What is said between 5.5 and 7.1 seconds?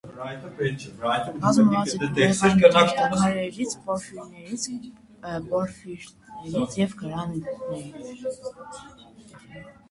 պորֆիրիտներից և